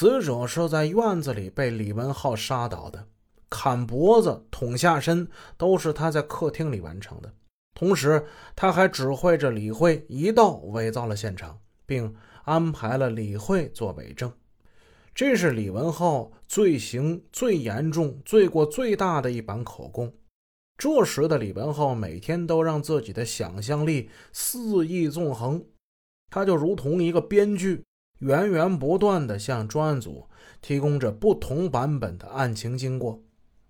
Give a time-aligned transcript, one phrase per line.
[0.00, 3.06] 死者是在院子里被李文浩杀倒的，
[3.50, 7.30] 砍脖子、捅下身都是他在客厅里完成的。
[7.74, 8.24] 同时，
[8.56, 14.32] 他还指挥着李慧一道伪造了现场，并安排了李慧做伪证。
[15.14, 20.10] 这是李文浩罪行最严重、罪过最大的一版口供。
[20.78, 25.62] 这时的李文浩每天都让自己的想象力肆意纵横，
[26.30, 27.84] 他就如同一个编剧，
[28.20, 30.26] 源源不断地向专案组
[30.62, 33.22] 提供着不同版本的案情经过。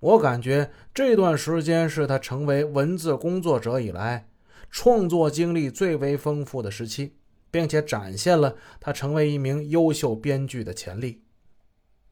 [0.00, 4.28] 我感觉这段时间是他成为文字工作者以来
[4.70, 7.14] 创作经历最为丰富的时期，
[7.50, 11.22] 并且展现了他成为一名优秀编剧的潜力。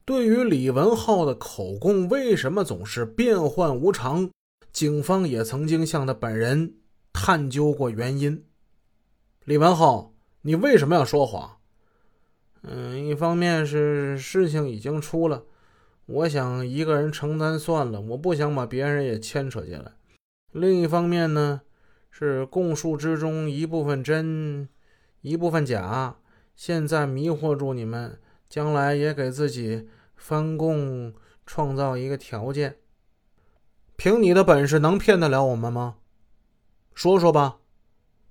[0.03, 4.29] 对于李文浩的口供为什么总是变幻无常？
[4.71, 6.75] 警方也曾经向他本人
[7.13, 8.43] 探究过原因。
[9.45, 11.57] 李文浩，你为什么要说谎？
[12.67, 15.43] 嗯，一方面是事情已经出了，
[16.07, 19.91] 我想一个人承担算了，我不想把别人也牵扯进来。
[20.51, 21.61] 另一方面呢，
[22.09, 24.67] 是供述之中一部分真，
[25.21, 26.17] 一部分假，
[26.55, 31.13] 现在迷惑住你们，将来也给自己翻供
[31.45, 32.77] 创造一个条件。
[33.95, 35.97] 凭你的本事，能骗得了我们吗？
[36.93, 37.57] 说说吧，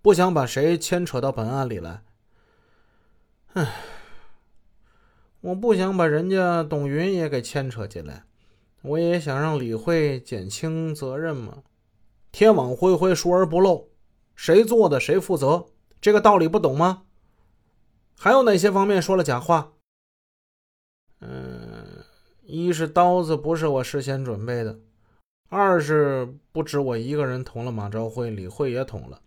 [0.02, 2.02] 不想把谁牵扯到本案里来。
[3.52, 3.72] 唉，
[5.45, 8.25] 我不想把人家董云也给牵扯进来，
[8.81, 11.62] 我也想让李慧减轻责任嘛。
[12.33, 13.89] 天网恢恢，疏而不漏，
[14.34, 15.67] 谁做的谁负责，
[16.00, 17.03] 这个道理不懂吗？
[18.17, 19.72] 还有哪些方面说了假话？
[21.20, 22.03] 嗯，
[22.45, 24.81] 一是刀子不是我事先准备的。
[25.50, 29.20] 二是不止我一个人捅了马昭辉，李慧也捅了。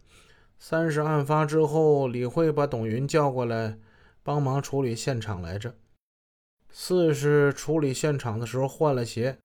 [0.58, 3.78] 三是案发之后，李慧把董云叫过来
[4.24, 5.76] 帮忙处理现场来着。
[6.80, 9.40] 四是处理现场的时候换了鞋。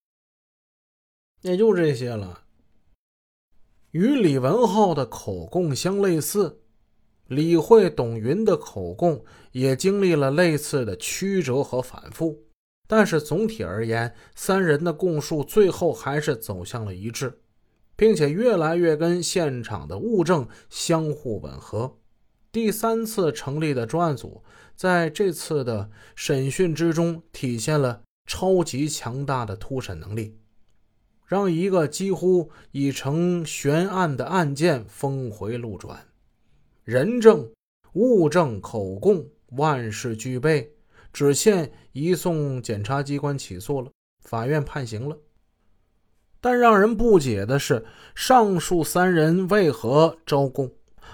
[1.41, 2.45] 也就这些了。
[3.93, 6.61] 与李文浩的口供相类似，
[7.29, 12.39] 李慧、董云的口供也经历了类似的曲折和反复。
[12.87, 17.41] 但是总体而言，三人的供述最后还是走向了一致，
[17.97, 21.99] 并且越来越跟现场的物证相互吻合。
[22.53, 24.45] 第三次成立的专案组
[24.77, 30.39] 在这次的审讯之中体现了超级强大的突审能力，
[31.27, 36.07] 让一个几乎已成悬案的案件峰回路转，
[36.85, 37.51] 人证、
[37.95, 40.75] 物证、口供万事俱备。
[41.13, 43.91] 只欠移送检察机关起诉了，
[44.25, 45.19] 法院判刑了。
[46.41, 47.85] 但让人不解的是，
[48.15, 50.73] 上述三人为何招供？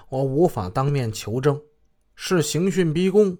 [0.08, 1.60] 我无法当面求证，
[2.14, 3.38] 是刑讯逼供，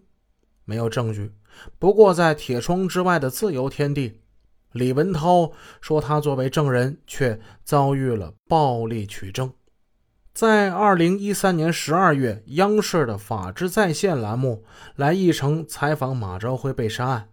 [0.64, 1.32] 没有证据。
[1.78, 4.20] 不过在铁窗之外的自由天地，
[4.72, 9.52] 李文涛说他作为证人，却遭遇了暴力取证。
[10.32, 14.64] 在二零一三年十二月，央视的《法治在线》栏目
[14.94, 17.30] 来义城采访马朝辉被杀案，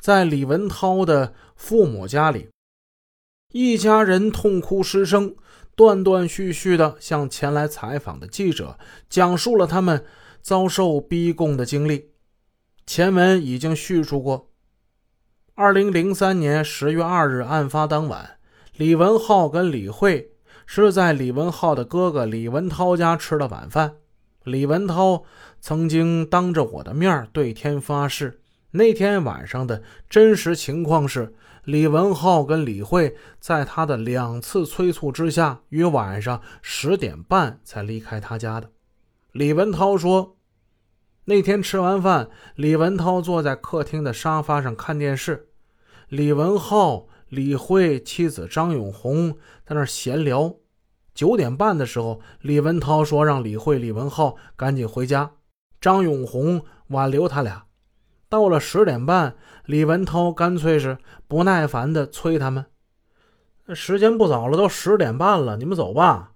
[0.00, 2.48] 在李文涛的父母家里，
[3.52, 5.36] 一家人痛哭失声，
[5.78, 8.76] 断断续续地向前来采访的记者
[9.08, 10.04] 讲述了他们
[10.42, 12.10] 遭受逼供的经历。
[12.84, 14.50] 前文已经叙述过，
[15.54, 18.38] 二零零三年十月二日案发当晚，
[18.76, 20.32] 李文浩跟李慧。
[20.70, 23.94] 是在李文浩的哥哥李文涛家吃了晚饭。
[24.44, 25.22] 李文涛
[25.60, 31.34] 曾经当着我的面对天发誓，那天晚上的真实情况是，
[31.64, 38.70] 李文浩跟李慧在他的两次催促之下，于晚上十点半才离开他家的。
[39.32, 40.36] 李文涛说，
[41.24, 45.48] 那天吃完饭，李文涛坐在客厅的沙发上看电视，
[46.08, 47.06] 李文浩。
[47.28, 49.36] 李慧妻子张永红
[49.66, 50.54] 在那闲聊。
[51.14, 55.32] 九点半的时候，李文涛说让李慧、李文浩赶紧回家，
[55.78, 57.66] 张永红挽留他俩。
[58.28, 62.66] 到了十点半，李文涛干脆是不耐烦地催他们
[63.74, 66.32] ：“时间不早了，都十点半了，你们走吧。”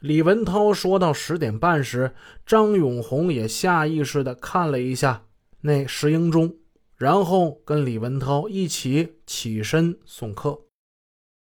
[0.00, 2.14] 李文涛说到十点半时，
[2.46, 5.24] 张永红也下意识地看了一下
[5.62, 6.56] 那石英钟。
[6.96, 10.62] 然后跟李文涛一起起身送客。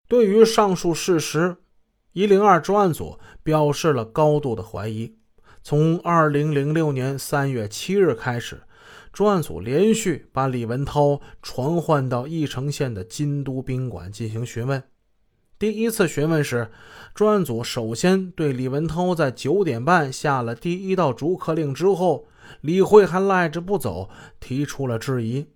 [0.07, 1.57] 对于上述事实，
[2.13, 5.17] 一零二专案组表示了高度的怀疑。
[5.63, 8.63] 从二零零六年三月七日开始，
[9.13, 14.83] 专案组连续把李文涛传唤到义城县的金都宾馆进行询问。
[15.59, 16.71] 第一次询问时，
[17.15, 22.27] 专案组首先对李文涛在九点半下了第一道逐客令之后。
[22.63, 24.11] 李慧还赖着不走，
[24.41, 25.47] 提出了质疑。